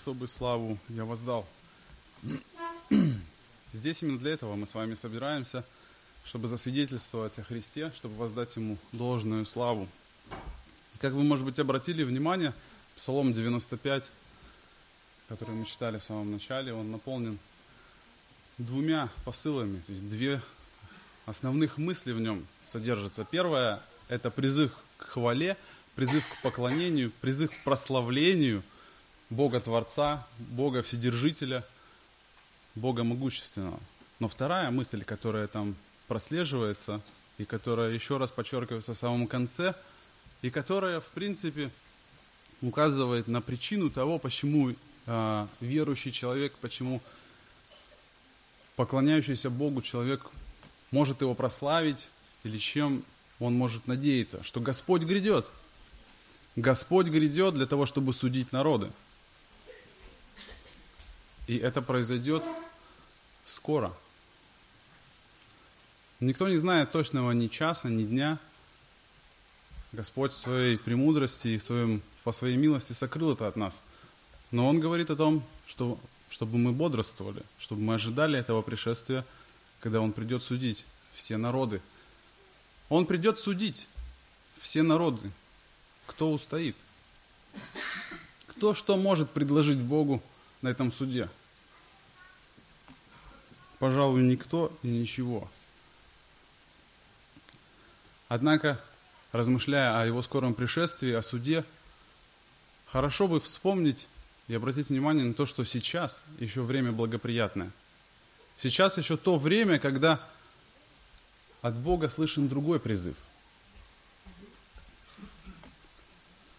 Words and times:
чтобы 0.00 0.28
славу 0.28 0.78
я 0.88 1.04
воздал. 1.04 1.46
Здесь 3.74 4.02
именно 4.02 4.18
для 4.18 4.32
этого 4.32 4.54
мы 4.54 4.66
с 4.66 4.74
вами 4.74 4.94
собираемся, 4.94 5.62
чтобы 6.24 6.48
засвидетельствовать 6.48 7.38
о 7.38 7.42
Христе, 7.42 7.92
чтобы 7.94 8.14
воздать 8.14 8.56
Ему 8.56 8.78
должную 8.92 9.44
славу. 9.44 9.86
Как 11.00 11.12
вы, 11.12 11.22
может 11.22 11.44
быть, 11.44 11.58
обратили 11.58 12.02
внимание, 12.02 12.54
Псалом 12.96 13.34
95, 13.34 14.10
который 15.28 15.54
мы 15.54 15.66
читали 15.66 15.98
в 15.98 16.04
самом 16.04 16.32
начале, 16.32 16.72
он 16.72 16.90
наполнен 16.90 17.38
двумя 18.56 19.10
посылами, 19.26 19.80
то 19.80 19.92
есть 19.92 20.08
две 20.08 20.40
основных 21.26 21.76
мысли 21.76 22.12
в 22.12 22.20
нем 22.20 22.46
содержатся. 22.66 23.26
Первое– 23.30 23.82
это 24.08 24.30
призыв 24.30 24.72
к 24.96 25.08
хвале, 25.08 25.58
призыв 25.94 26.26
к 26.26 26.40
поклонению, 26.40 27.12
призыв 27.20 27.50
к 27.50 27.64
прославлению– 27.64 28.62
Бога 29.30 29.60
Творца, 29.60 30.26
Бога 30.38 30.82
Вседержителя, 30.82 31.64
Бога 32.74 33.04
Могущественного. 33.04 33.78
Но 34.18 34.28
вторая 34.28 34.70
мысль, 34.70 35.04
которая 35.04 35.46
там 35.46 35.76
прослеживается, 36.08 37.00
и 37.38 37.44
которая 37.44 37.92
еще 37.92 38.18
раз 38.18 38.30
подчеркивается 38.30 38.94
в 38.94 38.98
самом 38.98 39.26
конце, 39.26 39.74
и 40.42 40.50
которая, 40.50 41.00
в 41.00 41.06
принципе, 41.06 41.70
указывает 42.60 43.28
на 43.28 43.40
причину 43.40 43.88
того, 43.88 44.18
почему 44.18 44.74
э, 45.06 45.46
верующий 45.60 46.10
человек, 46.10 46.52
почему 46.60 47.00
поклоняющийся 48.76 49.48
Богу 49.48 49.80
человек 49.80 50.26
может 50.90 51.20
его 51.20 51.34
прославить, 51.34 52.08
или 52.44 52.58
чем 52.58 53.04
он 53.38 53.54
может 53.54 53.86
надеяться, 53.86 54.42
что 54.42 54.60
Господь 54.60 55.02
грядет. 55.02 55.46
Господь 56.56 57.06
грядет 57.06 57.54
для 57.54 57.66
того, 57.66 57.86
чтобы 57.86 58.12
судить 58.12 58.52
народы. 58.52 58.90
И 61.50 61.56
это 61.56 61.82
произойдет 61.82 62.44
скоро. 63.44 63.92
Никто 66.20 66.48
не 66.48 66.56
знает 66.58 66.92
точного 66.92 67.32
ни 67.32 67.48
часа, 67.48 67.88
ни 67.88 68.04
дня. 68.04 68.38
Господь 69.90 70.30
в 70.30 70.36
своей 70.36 70.78
премудрости 70.78 71.48
и 71.48 71.58
в 71.58 71.64
своем, 71.64 72.02
по 72.22 72.30
своей 72.30 72.56
милости 72.56 72.92
сокрыл 72.92 73.32
это 73.32 73.48
от 73.48 73.56
нас. 73.56 73.82
Но 74.52 74.68
Он 74.68 74.78
говорит 74.78 75.10
о 75.10 75.16
том, 75.16 75.42
что, 75.66 75.98
чтобы 76.28 76.56
мы 76.56 76.70
бодрствовали, 76.70 77.42
чтобы 77.58 77.82
мы 77.82 77.94
ожидали 77.94 78.38
этого 78.38 78.62
пришествия, 78.62 79.26
когда 79.80 80.00
Он 80.00 80.12
придет 80.12 80.44
судить 80.44 80.86
все 81.14 81.36
народы. 81.36 81.82
Он 82.88 83.06
придет 83.06 83.40
судить 83.40 83.88
все 84.60 84.84
народы. 84.84 85.32
Кто 86.06 86.32
устоит? 86.32 86.76
Кто 88.46 88.72
что 88.72 88.96
может 88.96 89.30
предложить 89.30 89.78
Богу 89.78 90.22
на 90.62 90.68
этом 90.68 90.92
суде? 90.92 91.28
Пожалуй, 93.80 94.22
никто 94.22 94.70
и 94.84 94.88
ничего. 94.88 95.48
Однако, 98.28 98.80
размышляя 99.32 100.00
о 100.00 100.06
его 100.06 100.22
скором 100.22 100.54
пришествии, 100.54 101.12
о 101.12 101.22
суде, 101.22 101.64
хорошо 102.86 103.26
бы 103.26 103.40
вспомнить 103.40 104.06
и 104.46 104.54
обратить 104.54 104.90
внимание 104.90 105.24
на 105.24 105.34
то, 105.34 105.46
что 105.46 105.64
сейчас 105.64 106.22
еще 106.38 106.60
время 106.62 106.92
благоприятное. 106.92 107.72
Сейчас 108.56 108.98
еще 108.98 109.16
то 109.16 109.36
время, 109.36 109.80
когда 109.80 110.20
от 111.62 111.74
Бога 111.74 112.10
слышен 112.10 112.48
другой 112.48 112.78
призыв. 112.78 113.16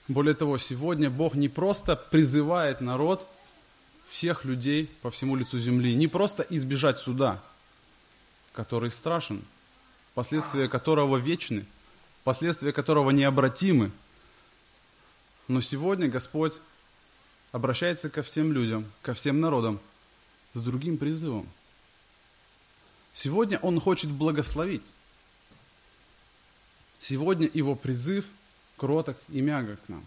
Более 0.07 0.33
того, 0.33 0.57
сегодня 0.57 1.09
Бог 1.09 1.35
не 1.35 1.47
просто 1.47 1.95
призывает 1.95 2.81
народ– 2.81 3.25
всех 4.11 4.43
людей 4.43 4.87
по 5.01 5.09
всему 5.09 5.37
лицу 5.37 5.57
земли. 5.57 5.95
Не 5.95 6.07
просто 6.07 6.45
избежать 6.49 6.99
суда, 6.99 7.41
который 8.51 8.91
страшен, 8.91 9.41
последствия 10.13 10.67
которого 10.67 11.15
вечны, 11.15 11.65
последствия 12.25 12.73
которого 12.73 13.11
необратимы. 13.11 13.89
Но 15.47 15.61
сегодня 15.61 16.09
Господь 16.09 16.53
обращается 17.53 18.09
ко 18.09 18.21
всем 18.21 18.51
людям, 18.51 18.85
ко 19.01 19.13
всем 19.13 19.39
народам 19.39 19.79
с 20.53 20.61
другим 20.61 20.97
призывом. 20.97 21.47
Сегодня 23.13 23.59
Он 23.59 23.79
хочет 23.79 24.11
благословить. 24.11 24.85
Сегодня 26.99 27.49
Его 27.53 27.75
призыв 27.75 28.25
кроток 28.75 29.15
и 29.29 29.39
мягок 29.39 29.79
к 29.85 29.89
нам 29.89 30.05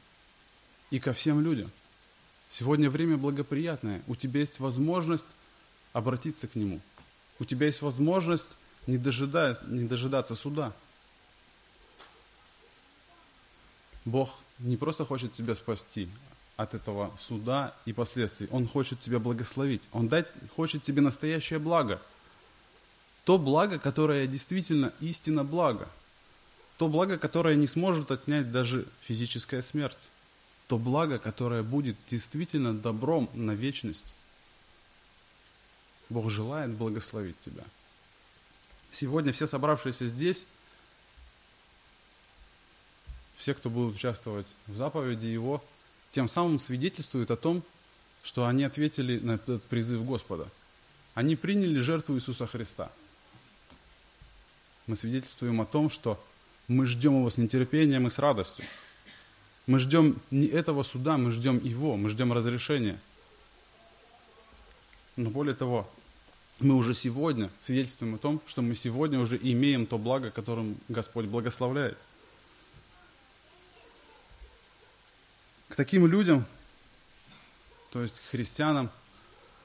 и 0.91 1.01
ко 1.01 1.15
всем 1.15 1.41
людям– 1.41 1.71
Сегодня 2.56 2.88
время 2.88 3.16
благоприятное. 3.16 4.00
У 4.06 4.15
тебя 4.15 4.38
есть 4.38 4.60
возможность 4.60 5.34
обратиться 5.92 6.47
к 6.47 6.54
Нему. 6.54 6.81
У 7.41 7.44
тебя 7.44 7.66
есть 7.66 7.82
возможность 7.82 8.56
не, 8.87 8.97
дожидаясь, 8.97 9.56
не 9.66 9.88
дожидаться 9.88 10.37
суда. 10.37 10.72
Бог 14.04 14.38
не 14.60 14.76
просто 14.76 15.04
хочет 15.04 15.32
тебя 15.32 15.56
спасти 15.56 16.09
от 16.56 16.75
этого 16.75 17.10
суда 17.19 17.75
и 17.87 17.92
последствий. 17.92 18.47
Он 18.53 18.69
хочет 18.69 19.00
тебя 19.00 19.19
благословить. 19.19 19.82
Он 19.91 20.06
дать, 20.06 20.28
хочет 20.54 20.84
тебе 20.84 21.03
настоящее 21.03 21.59
благо. 21.59 22.00
То 23.25 23.36
благо, 23.36 23.81
которое 23.81 24.28
действительно 24.28 24.92
истинно 25.00 25.42
благо. 25.42 25.88
То 26.78 26.86
благо, 26.86 27.19
которое 27.19 27.56
не 27.56 27.66
сможет 27.66 28.12
отнять 28.12 28.53
даже 28.53 28.86
физическая 29.00 29.60
смерть 29.60 30.09
то 30.67 30.79
благо, 30.79 31.19
которое 31.19 31.63
будет 31.63 31.97
действительно 32.09 32.75
добром 32.75 33.29
на 33.35 33.53
вечность. 33.53 34.15
Бог 36.09 36.31
желает 36.31 36.71
благословить 36.71 37.39
тебя. 37.41 37.65
Сегодня 38.93 39.33
все 39.33 39.47
собравшиеся 39.47 40.07
здесь, 40.07 40.45
все, 43.37 43.55
кто 43.55 43.69
будут 43.69 43.97
участвовать 43.97 44.47
в 44.67 44.77
заповеди 44.77 45.27
Его, 45.27 45.63
тем 46.13 46.29
самым 46.29 46.59
свидетельствуют 46.59 47.31
о 47.31 47.37
том, 47.37 47.63
что 48.23 48.47
они 48.47 48.65
ответили 48.65 49.19
на 49.19 49.33
этот 49.33 49.65
призыв 49.65 50.05
Господа. 50.05 50.49
Они 51.15 51.37
приняли 51.37 51.79
жертву 51.81 52.15
Иисуса 52.15 52.47
Христа. 52.47 52.91
Мы 54.87 54.97
свидетельствуем 54.97 55.61
о 55.61 55.67
том, 55.67 55.91
что 55.91 56.23
мы 56.69 56.87
ждем 56.87 57.19
Его 57.19 57.31
с 57.31 57.37
нетерпением 57.37 58.07
и 58.07 58.11
с 58.11 58.19
радостью. 58.19 58.65
Мы 59.67 59.79
ждем 59.79 60.21
не 60.31 60.47
этого 60.47 60.83
суда, 60.83 61.17
мы 61.17 61.33
ждем 61.33 61.59
его, 61.65 61.97
мы 61.97 62.11
ждем 62.11 62.33
разрешения. 62.33 63.01
Но 65.17 65.31
более 65.31 65.55
того, 65.55 65.91
мы 66.61 66.75
уже 66.75 66.95
сегодня 66.95 67.51
свидетельствуем 67.61 68.17
о 68.17 68.19
том, 68.19 68.41
что 68.47 68.63
мы 68.63 68.75
сегодня 68.75 69.19
уже 69.19 69.39
имеем 69.41 69.87
то 69.87 69.97
благо, 69.97 70.31
которым 70.31 70.77
Господь 70.89 71.27
благословляет. 71.27 71.99
К 75.69 75.77
таким 75.77 76.07
людям, 76.07 76.45
то 77.91 78.03
есть 78.03 78.21
к 78.21 78.31
христианам, 78.31 78.91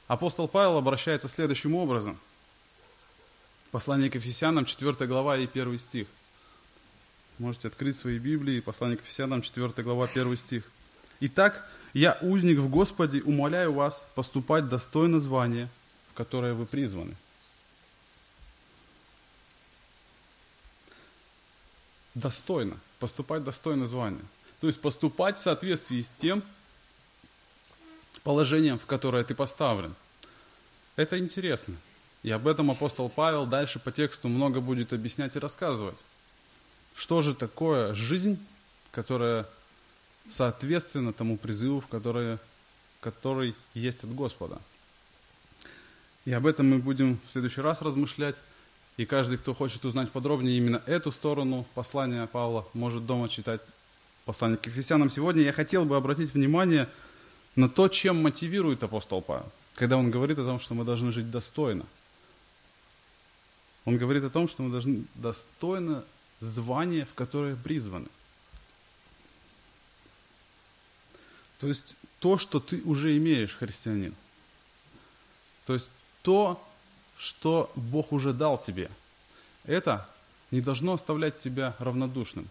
апостол 0.07 0.47
Павел 0.47 0.77
обращается 0.77 1.27
следующим 1.27 1.75
образом. 1.75 2.17
Послание 3.71 4.09
к 4.09 4.15
Ефесянам, 4.15 4.65
4 4.65 5.05
глава 5.07 5.37
и 5.37 5.45
1 5.45 5.77
стих. 5.77 6.07
Можете 7.39 7.69
открыть 7.69 7.95
свои 7.95 8.19
Библии, 8.19 8.59
послание 8.59 8.97
к 8.97 9.01
Ефесянам, 9.01 9.41
4 9.41 9.71
глава, 9.77 10.05
1 10.05 10.35
стих. 10.35 10.63
«Итак, 11.21 11.65
я, 11.93 12.17
узник 12.21 12.59
в 12.59 12.69
Господе, 12.69 13.21
умоляю 13.21 13.71
вас 13.71 14.05
поступать 14.13 14.67
достойно 14.67 15.21
звания, 15.21 15.69
в 16.11 16.13
которое 16.13 16.53
вы 16.53 16.65
призваны». 16.65 17.15
Достойно, 22.13 22.77
поступать 22.99 23.45
достойно 23.45 23.85
звания. 23.85 24.25
То 24.59 24.67
есть 24.67 24.81
поступать 24.81 25.37
в 25.37 25.41
соответствии 25.41 26.01
с 26.01 26.11
тем 26.11 26.43
положением, 28.23 28.77
в 28.77 28.85
которое 28.85 29.23
ты 29.23 29.33
поставлен. 29.33 29.95
Это 30.97 31.17
интересно. 31.17 31.75
И 32.23 32.31
об 32.31 32.47
этом 32.47 32.69
апостол 32.69 33.07
Павел 33.07 33.45
дальше 33.45 33.79
по 33.79 33.93
тексту 33.93 34.27
много 34.27 34.59
будет 34.59 34.91
объяснять 34.91 35.37
и 35.37 35.39
рассказывать. 35.39 35.97
Что 36.99 37.21
же 37.21 37.33
такое 37.33 37.93
жизнь, 37.93 38.37
которая 38.91 39.45
соответственно 40.29 41.13
тому 41.13 41.37
призыву, 41.37 41.81
который, 41.89 42.39
который 42.99 43.55
есть 43.73 44.03
от 44.03 44.13
Господа? 44.13 44.59
И 46.25 46.33
об 46.33 46.45
этом 46.45 46.69
мы 46.69 46.79
будем 46.79 47.17
в 47.25 47.31
следующий 47.31 47.61
раз 47.61 47.81
размышлять. 47.81 48.35
И 48.97 49.05
каждый, 49.05 49.37
кто 49.37 49.53
хочет 49.53 49.85
узнать 49.85 50.11
подробнее 50.11 50.57
именно 50.57 50.81
эту 50.85 51.13
сторону 51.13 51.65
послания 51.73 52.27
Павла, 52.27 52.67
может 52.73 53.05
дома 53.05 53.29
читать 53.29 53.61
послание 54.25 54.57
к 54.57 54.65
Ефесянам. 54.65 55.09
Сегодня 55.09 55.43
я 55.43 55.53
хотел 55.53 55.85
бы 55.85 55.95
обратить 55.95 56.33
внимание 56.33 56.89
на 57.55 57.69
то, 57.69 57.87
чем 57.87 58.21
мотивирует 58.21 58.83
апостол 58.83 59.21
Павел, 59.21 59.49
когда 59.75 59.95
он 59.95 60.11
говорит 60.11 60.37
о 60.37 60.43
том, 60.43 60.59
что 60.59 60.73
мы 60.73 60.83
должны 60.83 61.13
жить 61.13 61.31
достойно. 61.31 61.85
Он 63.85 63.97
говорит 63.97 64.25
о 64.25 64.29
том, 64.29 64.49
что 64.49 64.63
мы 64.63 64.69
должны 64.69 65.05
достойно 65.15 66.03
звание, 66.39 67.05
в 67.05 67.13
которое 67.13 67.55
призваны. 67.55 68.07
То 71.59 71.67
есть 71.67 71.95
то, 72.19 72.37
что 72.37 72.59
ты 72.59 72.81
уже 72.83 73.17
имеешь, 73.17 73.55
христианин. 73.55 74.15
То 75.65 75.73
есть 75.73 75.89
то, 76.21 76.65
что 77.17 77.71
Бог 77.75 78.11
уже 78.13 78.33
дал 78.33 78.57
тебе. 78.57 78.89
Это 79.65 80.09
не 80.51 80.61
должно 80.61 80.93
оставлять 80.93 81.39
тебя 81.39 81.75
равнодушным. 81.79 82.49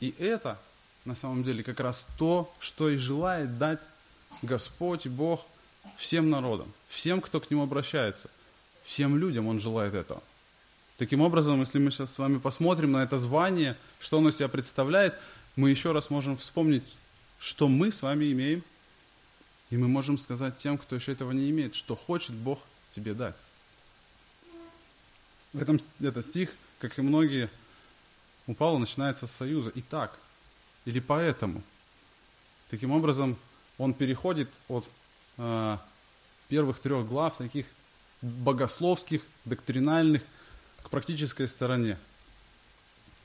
И 0.00 0.14
это 0.18 0.58
на 1.04 1.14
самом 1.14 1.44
деле 1.44 1.62
как 1.62 1.78
раз 1.80 2.06
то, 2.18 2.52
что 2.58 2.88
и 2.88 2.96
желает 2.96 3.58
дать 3.58 3.80
Господь 4.42 5.06
Бог 5.06 5.44
всем 5.96 6.30
народам, 6.30 6.72
всем, 6.88 7.20
кто 7.20 7.40
к 7.40 7.50
Нему 7.50 7.62
обращается, 7.62 8.30
всем 8.82 9.18
людям 9.18 9.46
Он 9.46 9.60
желает 9.60 9.94
этого. 9.94 10.22
Таким 11.00 11.22
образом, 11.22 11.60
если 11.60 11.78
мы 11.78 11.90
сейчас 11.90 12.12
с 12.12 12.18
вами 12.18 12.36
посмотрим 12.36 12.92
на 12.92 13.02
это 13.02 13.16
звание, 13.16 13.74
что 14.00 14.18
оно 14.18 14.30
себя 14.30 14.48
представляет, 14.48 15.14
мы 15.56 15.70
еще 15.70 15.92
раз 15.92 16.10
можем 16.10 16.36
вспомнить, 16.36 16.82
что 17.38 17.68
мы 17.68 17.90
с 17.90 18.02
вами 18.02 18.30
имеем, 18.30 18.62
и 19.70 19.78
мы 19.78 19.88
можем 19.88 20.18
сказать 20.18 20.58
тем, 20.58 20.76
кто 20.76 20.96
еще 20.96 21.12
этого 21.12 21.32
не 21.32 21.48
имеет, 21.48 21.74
что 21.74 21.96
хочет 21.96 22.34
Бог 22.34 22.58
тебе 22.94 23.14
дать. 23.14 23.34
В 25.54 25.62
этом 25.62 25.78
этот 26.02 26.26
стих, 26.26 26.50
как 26.80 26.98
и 26.98 27.00
многие, 27.00 27.48
у 28.46 28.52
Павла 28.52 28.76
начинается 28.76 29.26
с 29.26 29.32
союза. 29.32 29.70
И 29.70 29.80
так, 29.80 30.18
или 30.84 31.00
поэтому. 31.00 31.62
Таким 32.68 32.92
образом, 32.92 33.38
он 33.78 33.94
переходит 33.94 34.50
от 34.68 34.86
э, 35.38 35.78
первых 36.48 36.78
трех 36.78 37.08
глав, 37.08 37.38
таких 37.38 37.64
богословских, 38.20 39.22
доктринальных, 39.46 40.20
к 40.82 40.90
практической 40.90 41.46
стороне. 41.46 41.98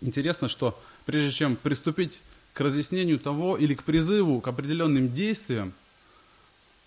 Интересно, 0.02 0.48
что 0.48 0.80
прежде 1.06 1.32
чем 1.32 1.56
приступить 1.56 2.20
к 2.54 2.62
разъяснению 2.62 3.20
того 3.20 3.58
или 3.58 3.74
к 3.74 3.84
призыву 3.84 4.42
к 4.42 4.48
определенным 4.48 5.14
действиям, 5.14 5.74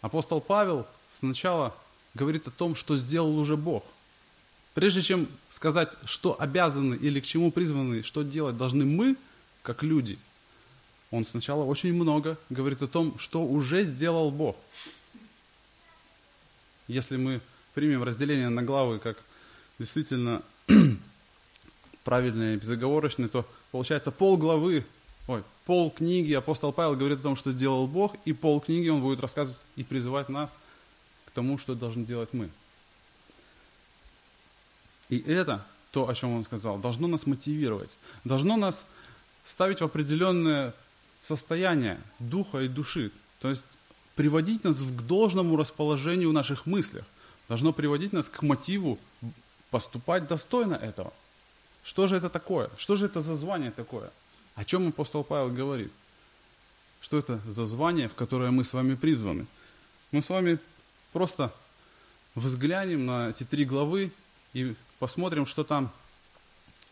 апостол 0.01 0.41
Павел 0.41 0.87
сначала 1.11 1.77
говорит 2.15 2.49
о 2.49 2.51
том, 2.51 2.75
что 2.75 2.97
сделал 2.97 3.39
уже 3.39 3.57
Бог. 3.57 3.85
Прежде 4.75 5.03
чем 5.03 5.29
сказать, 5.51 5.91
что 6.05 6.41
обязаны 6.41 6.95
или 6.95 7.21
к 7.21 7.27
чему 7.27 7.51
призваны, 7.51 8.03
что 8.03 8.23
делать 8.23 8.57
должны 8.57 8.85
мы, 8.85 9.17
как 9.63 9.83
люди, 9.83 10.19
он 11.11 11.25
сначала 11.25 11.65
очень 11.65 11.95
много 11.95 12.39
говорит 12.51 12.83
о 12.83 12.87
том, 12.87 13.19
что 13.19 13.43
уже 13.43 13.85
сделал 13.85 14.31
Бог. 14.31 14.57
Если 16.87 17.17
мы 17.17 17.41
примем 17.75 18.03
разделение 18.03 18.49
на 18.49 18.63
главы 18.63 18.99
как 18.99 19.19
действительно 19.79 20.43
правильное 22.05 22.55
и 22.55 22.59
безоговорочное, 22.59 23.29
то 23.29 23.47
получается 23.71 24.11
пол 24.11 24.37
главы, 24.37 24.85
ой, 25.27 25.43
пол 25.67 25.91
книги 25.91 26.33
апостол 26.33 26.73
Павел 26.73 26.97
говорит 26.97 27.21
о 27.21 27.23
том, 27.23 27.37
что 27.37 27.53
сделал 27.53 27.87
Бог, 27.87 28.17
и 28.25 28.33
пол 28.33 28.61
книги 28.61 28.89
он 28.89 29.01
будет 29.01 29.21
рассказывать 29.21 29.65
и 29.77 29.85
призывать 29.85 30.29
нас 30.29 30.59
к 31.27 31.31
тому, 31.31 31.59
что 31.59 31.75
должны 31.75 32.05
делать 32.05 32.31
мы. 32.33 32.51
И 35.09 35.19
это, 35.19 35.67
то, 35.91 36.09
о 36.09 36.15
чем 36.15 36.33
он 36.35 36.45
сказал, 36.45 36.79
должно 36.79 37.09
нас 37.09 37.27
мотивировать, 37.27 37.91
должно 38.25 38.57
нас 38.57 38.87
ставить 39.45 39.81
в 39.81 39.85
определенное 39.85 40.75
состояние 41.23 42.01
духа 42.19 42.61
и 42.61 42.69
души. 42.69 43.11
То 43.41 43.49
есть 43.49 43.65
приводить 44.15 44.65
нас 44.65 44.79
к 44.79 45.07
должному 45.07 45.57
расположению 45.57 46.31
в 46.31 46.33
наших 46.33 46.67
мыслях. 46.67 47.05
Должно 47.49 47.73
приводить 47.73 48.13
нас 48.13 48.29
к 48.29 48.43
мотиву 48.43 48.99
поступать 49.71 50.27
достойно 50.27 50.75
этого. 50.75 51.13
Что 51.83 52.07
же 52.07 52.17
это 52.17 52.29
такое? 52.29 52.71
Что 52.77 52.97
же 52.97 53.07
это 53.07 53.21
за 53.21 53.35
звание 53.35 53.71
такое? 53.71 54.11
О 54.55 54.65
чем 54.65 54.89
апостол 54.89 55.25
Павел 55.25 55.51
говорит? 55.51 55.93
Что 57.01 57.19
это 57.19 57.41
за 57.47 57.65
звание, 57.65 58.09
в 58.09 58.15
которое 58.15 58.51
мы 58.51 58.65
с 58.65 58.73
вами 58.73 58.95
призваны? 58.95 59.47
Мы 60.11 60.21
с 60.21 60.29
вами 60.29 60.59
просто 61.13 61.53
взглянем 62.35 63.07
на 63.07 63.31
эти 63.31 63.45
три 63.45 63.65
главы 63.65 64.11
и 64.53 64.75
посмотрим, 64.99 65.47
что 65.47 65.65
там 65.65 65.93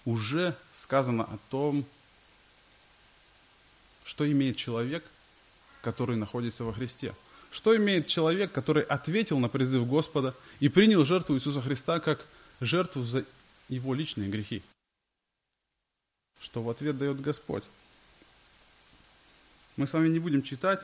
уже 0.04 0.56
сказано 0.72 1.24
о 1.24 1.38
том, 1.50 1.84
что 4.04 4.30
имеет 4.30 4.56
человек, 4.56 5.04
который 5.82 6.16
находится 6.16 6.64
во 6.64 6.72
Христе. 6.72 7.14
Что 7.50 7.76
имеет 7.76 8.06
человек, 8.06 8.52
который 8.52 8.82
ответил 8.82 9.38
на 9.38 9.48
призыв 9.48 9.86
Господа 9.86 10.34
и 10.60 10.68
принял 10.68 11.04
жертву 11.04 11.34
Иисуса 11.34 11.60
Христа 11.60 12.00
как 12.00 12.24
жертву 12.60 13.02
за 13.02 13.24
его 13.68 13.94
личные 13.94 14.28
грехи? 14.28 14.62
Что 16.40 16.62
в 16.62 16.70
ответ 16.70 16.98
дает 16.98 17.20
Господь? 17.20 17.64
Мы 19.76 19.86
с 19.86 19.92
вами 19.92 20.08
не 20.08 20.18
будем 20.18 20.42
читать, 20.42 20.80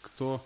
кто 0.00 0.44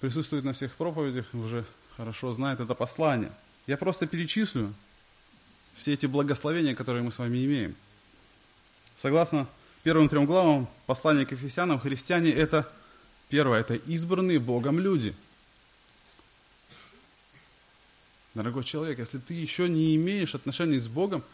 присутствует 0.00 0.44
на 0.44 0.52
всех 0.52 0.74
проповедях, 0.74 1.26
уже 1.34 1.64
хорошо 1.96 2.32
знает 2.32 2.60
это 2.60 2.74
послание. 2.74 3.32
Я 3.66 3.76
просто 3.76 4.06
перечислю 4.06 4.72
все 5.74 5.92
эти 5.92 6.06
благословения, 6.06 6.74
которые 6.74 7.02
мы 7.02 7.12
с 7.12 7.18
вами 7.18 7.44
имеем. 7.44 7.74
Согласно 8.96 9.46
первым 9.82 10.08
трем 10.08 10.26
главам 10.26 10.68
послания 10.86 11.26
к 11.26 11.32
Ефесянам, 11.32 11.80
христиане– 11.80 12.30
это, 12.32 12.70
первое, 13.28 13.60
это 13.60 13.74
избранные 13.74 14.38
Богом 14.38 14.78
люди. 14.78 15.14
Дорогой 18.34 18.62
человек, 18.62 18.98
если 18.98 19.18
ты 19.18 19.34
еще 19.34 19.68
не 19.68 19.96
имеешь 19.96 20.34
отношений 20.34 20.78
с 20.78 20.86
Богом, 20.86 21.24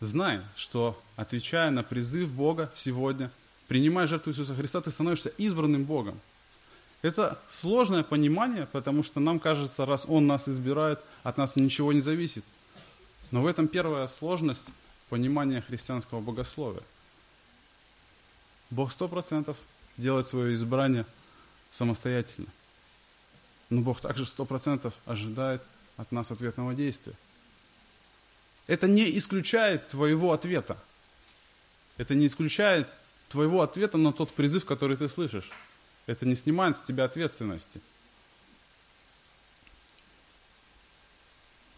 знай, 0.00 0.40
что, 0.56 1.00
отвечая 1.16 1.70
на 1.70 1.82
призыв 1.82 2.30
Бога 2.30 2.70
сегодня, 2.74 3.30
принимая 3.66 4.06
жертву 4.06 4.30
Иисуса 4.30 4.54
Христа, 4.54 4.80
ты 4.80 4.90
становишься 4.90 5.30
избранным 5.30 5.84
Богом. 5.84 6.20
Это 7.02 7.38
сложное 7.50 8.02
понимание, 8.02 8.66
потому 8.70 9.02
что 9.02 9.20
нам 9.20 9.40
кажется, 9.40 9.84
раз 9.84 10.04
Он 10.06 10.26
нас 10.26 10.48
избирает, 10.48 11.00
от 11.22 11.36
нас 11.36 11.56
ничего 11.56 11.92
не 11.92 12.00
зависит. 12.00 12.44
Но 13.30 13.42
в 13.42 13.46
этом 13.46 13.66
первая 13.66 14.06
сложность 14.06 14.68
понимания 15.10 15.60
христианского 15.60 16.20
богословия. 16.20 16.82
Бог 18.70 18.92
сто 18.92 19.08
процентов 19.08 19.56
делает 19.96 20.28
свое 20.28 20.54
избрание 20.54 21.04
самостоятельно. 21.70 22.48
Но 23.68 23.80
Бог 23.80 24.00
также 24.00 24.26
сто 24.26 24.44
процентов 24.44 24.94
ожидает 25.04 25.62
от 25.96 26.12
нас 26.12 26.30
ответного 26.30 26.74
действия. 26.74 27.14
Это 28.66 28.86
не 28.86 29.16
исключает 29.16 29.88
твоего 29.88 30.32
ответа. 30.32 30.78
Это 31.96 32.14
не 32.14 32.26
исключает 32.26 32.88
твоего 33.28 33.62
ответа 33.62 33.98
на 33.98 34.12
тот 34.12 34.32
призыв, 34.32 34.64
который 34.64 34.96
ты 34.96 35.08
слышишь. 35.08 35.50
Это 36.06 36.26
не 36.26 36.34
снимает 36.34 36.76
с 36.76 36.82
тебя 36.82 37.04
ответственности. 37.04 37.80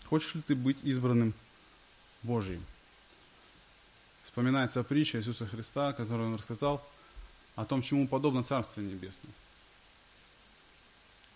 Хочешь 0.04 0.34
ли 0.34 0.42
ты 0.42 0.54
быть 0.54 0.84
избранным 0.84 1.34
Божьим? 2.22 2.64
Вспоминается 4.24 4.82
притча 4.84 5.18
Иисуса 5.18 5.46
Христа, 5.46 5.92
которую 5.92 6.28
он 6.28 6.34
рассказал 6.36 6.86
о 7.56 7.64
том, 7.64 7.82
чему 7.82 8.06
подобно 8.06 8.44
Царствие 8.44 8.86
Небесное. 8.86 9.32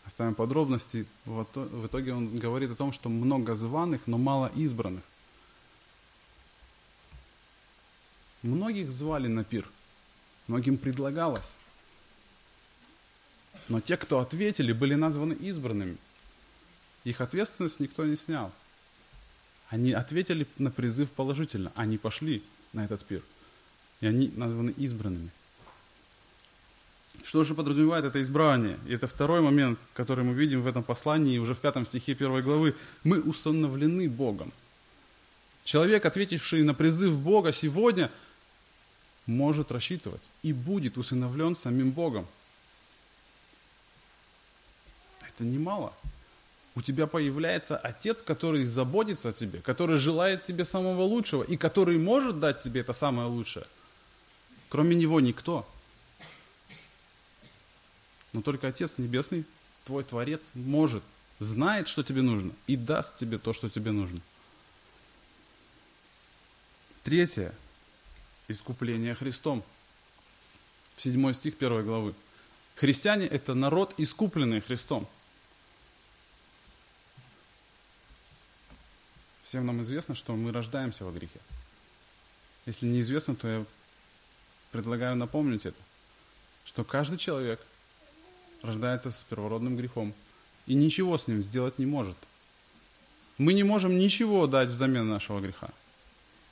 Оставим 0.05 0.35
подробности. 0.35 1.07
В 1.25 1.87
итоге 1.87 2.15
он 2.15 2.37
говорит 2.39 2.71
о 2.71 2.77
том, 2.77 2.93
что 2.93 3.09
много 3.09 3.55
званых, 3.55 4.03
но 4.07 4.19
мало 4.19 4.51
избранных. 4.57 5.05
Многих 8.43 8.91
звали 8.91 9.29
на 9.29 9.45
пир, 9.45 9.69
многим 10.47 10.79
предлагалось. 10.79 11.53
Но 13.69 13.81
те, 13.81 13.97
кто 13.97 14.21
ответили, 14.21 14.73
были 14.73 14.95
названы 14.95 15.35
избранными. 15.35 15.99
Их 17.05 17.21
ответственность 17.21 17.81
никто 17.81 18.05
не 18.05 18.17
снял. 18.17 18.51
Они 19.69 19.93
ответили 19.93 20.47
на 20.59 20.71
призыв 20.71 21.11
положительно. 21.11 21.71
Они 21.75 21.99
пошли 21.99 22.43
на 22.73 22.85
этот 22.85 23.05
пир. 23.05 23.23
И 24.01 24.07
они 24.07 24.29
названы 24.35 24.71
избранными. 24.71 25.31
Что 27.23 27.45
же 27.45 27.55
подразумевает 27.55 28.05
это 28.05 28.21
избрание? 28.21 28.79
И 28.87 28.95
это 28.95 29.07
второй 29.07 29.41
момент, 29.41 29.79
который 29.95 30.25
мы 30.25 30.35
видим 30.35 30.63
в 30.63 30.67
этом 30.67 30.83
послании, 30.83 31.39
уже 31.39 31.55
в 31.55 31.59
пятом 31.59 31.85
стихе 31.85 32.15
первой 32.15 32.43
главы. 32.43 32.75
Мы 33.05 33.21
установлены 33.21 34.09
Богом. 34.09 34.53
Человек, 35.65 36.07
ответивший 36.07 36.63
на 36.63 36.75
призыв 36.75 37.19
Бога 37.19 37.53
сегодня, 37.53 38.11
может 39.27 39.71
рассчитывать 39.71 40.23
и 40.43 40.53
будет 40.53 40.99
усыновлен 40.99 41.55
самим 41.55 41.91
Богом. 41.91 42.27
Это 45.21 45.45
немало. 45.45 45.93
У 46.75 46.83
тебя 46.83 47.07
появляется 47.07 47.77
отец, 47.77 48.23
который 48.23 48.65
заботится 48.65 49.29
о 49.29 49.33
тебе, 49.33 49.61
который 49.61 49.97
желает 49.97 50.45
тебе 50.45 50.65
самого 50.65 51.03
лучшего 51.03 51.43
и 51.43 51.57
который 51.57 51.99
может 51.99 52.41
дать 52.41 52.63
тебе 52.63 52.81
это 52.81 52.93
самое 52.93 53.29
лучшее. 53.29 53.67
Кроме 54.69 54.97
него 54.97 55.21
никто. 55.21 55.67
Но 58.33 58.43
только 58.43 58.69
Отец 58.69 58.99
Небесный, 58.99 59.45
твой 59.85 60.05
Творец, 60.05 60.51
может, 60.55 61.03
знает, 61.39 61.89
что 61.89 62.03
тебе 62.03 62.23
нужно 62.23 62.53
и 62.67 62.77
даст 62.77 63.17
тебе 63.17 63.39
то, 63.39 63.53
что 63.53 63.69
тебе 63.69 63.93
нужно. 63.93 64.21
Третье. 67.03 67.55
Искупление 68.49 69.15
Христом. 69.15 69.65
В 70.97 71.03
седьмой 71.03 71.35
стих 71.35 71.57
первой 71.57 71.83
главы. 71.83 72.15
Христиане– 72.77 73.27
это 73.27 73.55
народ, 73.55 73.95
искупленный 73.97 74.61
Христом. 74.61 75.09
Всем 79.43 79.67
нам 79.67 79.83
известно, 79.83 80.15
что 80.15 80.37
мы 80.37 80.53
рождаемся 80.53 81.05
во 81.05 81.11
грехе. 81.11 81.41
Если 82.67 82.87
неизвестно, 82.87 83.35
то 83.35 83.49
я 83.49 83.65
предлагаю 84.71 85.17
напомнить 85.17 85.67
это, 85.67 85.81
что 86.65 86.85
каждый 86.85 87.19
человек 87.19 87.61
рождается 88.63 89.11
с 89.11 89.23
первородным 89.25 89.77
грехом 89.77 90.15
и 90.67 90.75
ничего 90.75 91.19
с 91.19 91.29
ним 91.29 91.43
сделать 91.43 91.79
не 91.79 91.87
может. 91.87 92.17
Мы 93.39 93.55
не 93.55 93.63
можем 93.63 93.99
ничего 93.99 94.47
дать 94.47 94.69
взамен 94.69 95.09
нашего 95.09 95.41
греха. 95.41 95.71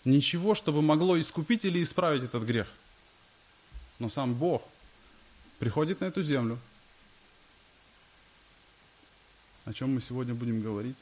Ничего, 0.04 0.54
чтобы 0.54 0.80
могло 0.80 1.20
искупить 1.20 1.64
или 1.64 1.82
исправить 1.82 2.24
этот 2.24 2.44
грех. 2.44 2.68
Но 3.98 4.08
сам 4.08 4.34
Бог 4.34 4.62
приходит 5.58 6.00
на 6.00 6.06
эту 6.06 6.22
землю. 6.22 6.58
О 9.64 9.72
чем 9.74 9.94
мы 9.94 10.00
сегодня 10.00 10.34
будем 10.34 10.62
говорить? 10.62 10.96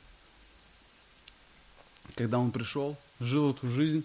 Когда 2.17 2.39
Он 2.39 2.51
пришел, 2.51 2.97
жил 3.21 3.53
эту 3.53 3.69
жизнь, 3.69 4.05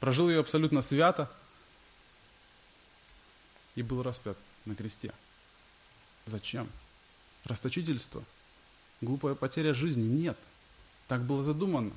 прожил 0.00 0.30
ее 0.30 0.40
абсолютно 0.40 0.80
свято 0.80 1.30
и 3.74 3.82
был 3.82 4.02
распят 4.02 4.38
на 4.64 4.74
кресте. 4.74 5.12
Зачем? 6.26 6.68
Расточительство? 7.44 8.22
Глупая 9.00 9.34
потеря 9.34 9.74
жизни? 9.74 10.02
Нет. 10.02 10.38
Так 11.08 11.22
было 11.22 11.42
задумано. 11.42 11.92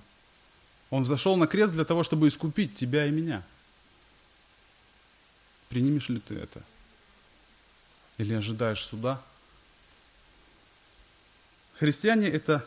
Он 0.89 1.03
взошел 1.03 1.36
на 1.38 1.48
крест 1.48 1.74
для 1.74 1.86
того, 1.86 2.03
чтобы 2.03 2.27
искупить 2.27 2.75
тебя 2.75 3.05
и 3.05 3.12
меня. 3.12 3.44
Принимешь 5.70 6.10
ли 6.10 6.20
ты 6.20 6.36
это? 6.36 6.63
Или 8.17 8.34
ожидаешь 8.34 8.84
суда? 8.84 9.22
Христиане– 11.77 12.27
это 12.29 12.65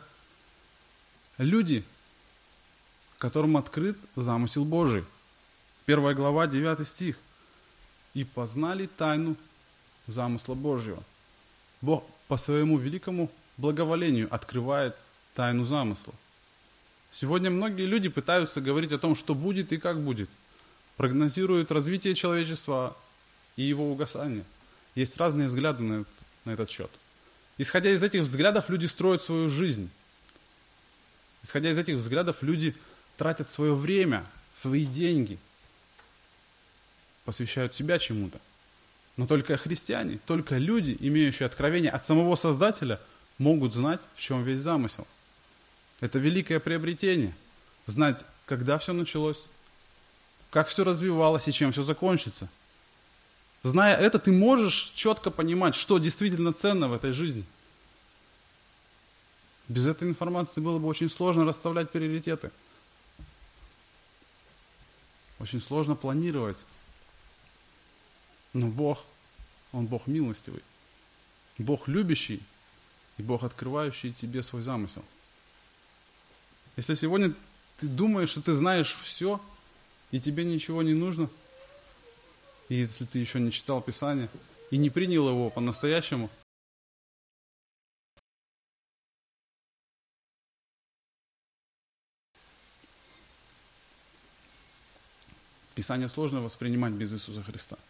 люди, 1.38 1.84
которым 3.18 3.56
открыт 3.56 3.98
замысел 4.16 4.64
Божий. 4.64 5.04
Первая 5.86 6.14
глава, 6.14 6.46
9 6.46 6.86
стих. 6.86 7.16
«И 8.14 8.24
познали 8.24 8.86
тайну 8.86 9.36
замысла 10.06 10.54
Божьего». 10.54 11.02
Бог 11.80 12.04
по 12.26 12.36
своему 12.36 12.78
великому 12.78 13.30
благоволению 13.56 14.32
открывает 14.32 14.96
тайну 15.34 15.64
замысла. 15.64 16.14
Сегодня 17.10 17.50
многие 17.50 17.86
люди 17.86 18.08
пытаются 18.08 18.60
говорить 18.60 18.92
о 18.92 18.98
том, 18.98 19.14
что 19.14 19.34
будет 19.34 19.72
и 19.72 19.78
как 19.78 20.00
будет. 20.00 20.28
Прогнозируют 20.96 21.70
развитие 21.72 22.14
человечества 22.14 22.96
и 23.56 23.62
его 23.62 23.90
угасание. 23.90 24.44
Есть 24.94 25.16
разные 25.16 25.48
взгляды 25.48 25.82
на, 25.82 26.04
на 26.44 26.50
этот 26.50 26.70
счет. 26.70 26.90
Исходя 27.56 27.90
из 27.90 28.02
этих 28.02 28.22
взглядов, 28.22 28.68
люди 28.68 28.86
строят 28.86 29.22
свою 29.22 29.48
жизнь. 29.48 29.90
Исходя 31.42 31.70
из 31.70 31.78
этих 31.78 31.96
взглядов, 31.96 32.42
люди 32.42 32.74
тратят 33.16 33.48
свое 33.50 33.74
время, 33.74 34.24
свои 34.54 34.84
деньги, 34.84 35.38
посвящают 37.24 37.74
себя 37.74 37.98
чему-то. 37.98 38.38
Но 39.18 39.26
только 39.26 39.56
христиане, 39.56 40.20
только 40.26 40.58
люди, 40.58 40.96
имеющие 41.00 41.44
откровение 41.44 41.90
от 41.90 42.04
самого 42.04 42.36
Создателя, 42.36 43.00
могут 43.36 43.74
знать, 43.74 44.00
в 44.14 44.20
чем 44.20 44.44
весь 44.44 44.60
замысел. 44.60 45.08
Это 46.00 46.20
великое 46.20 46.60
приобретение. 46.60 47.34
Знать, 47.86 48.24
когда 48.46 48.78
все 48.78 48.92
началось, 48.92 49.42
как 50.50 50.68
все 50.68 50.84
развивалось 50.84 51.48
и 51.48 51.52
чем 51.52 51.72
все 51.72 51.82
закончится. 51.82 52.48
Зная 53.64 53.96
это, 53.96 54.20
ты 54.20 54.30
можешь 54.30 54.92
четко 54.94 55.32
понимать, 55.32 55.74
что 55.74 55.98
действительно 55.98 56.52
ценно 56.52 56.86
в 56.86 56.92
этой 56.92 57.10
жизни. 57.10 57.44
Без 59.66 59.88
этой 59.88 60.08
информации 60.08 60.60
было 60.60 60.78
бы 60.78 60.86
очень 60.86 61.10
сложно 61.10 61.44
расставлять 61.44 61.90
приоритеты. 61.90 62.52
Очень 65.40 65.60
сложно 65.60 65.96
планировать. 65.96 66.56
Но 68.52 68.68
Бог, 68.68 69.04
Он 69.72 69.86
Бог 69.86 70.06
милостивый, 70.06 70.62
Бог 71.58 71.88
любящий 71.88 72.42
и 73.18 73.22
Бог 73.22 73.42
открывающий 73.42 74.12
тебе 74.12 74.42
свой 74.42 74.62
замысел. 74.62 75.04
Если 76.76 76.94
сегодня 76.94 77.34
ты 77.78 77.86
думаешь, 77.88 78.30
что 78.30 78.40
ты 78.40 78.52
знаешь 78.52 78.96
все, 79.02 79.40
и 80.10 80.20
тебе 80.20 80.44
ничего 80.44 80.82
не 80.82 80.94
нужно, 80.94 81.28
и 82.68 82.76
если 82.76 83.04
ты 83.04 83.18
еще 83.18 83.40
не 83.40 83.50
читал 83.50 83.82
Писание 83.82 84.28
и 84.70 84.76
не 84.76 84.90
принял 84.90 85.28
его 85.28 85.50
по-настоящему, 85.50 86.30
Писание 95.74 96.08
сложно 96.08 96.40
воспринимать 96.40 96.92
без 96.92 97.12
Иисуса 97.12 97.42
Христа– 97.42 97.76